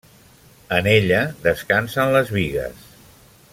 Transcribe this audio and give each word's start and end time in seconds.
En 0.77 0.89
ella 0.93 1.19
descansen 1.49 2.17
les 2.17 2.33
bigues. 2.39 2.91